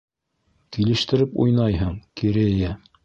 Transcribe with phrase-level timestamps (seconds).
[0.77, 2.77] Килештереп уйнайһың, Керея!